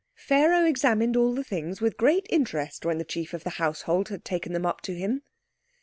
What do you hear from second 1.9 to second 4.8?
great interest when the chief of the household had taken them